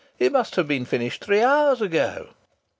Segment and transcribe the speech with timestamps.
[0.17, 2.29] "It must have been finished three hours ago."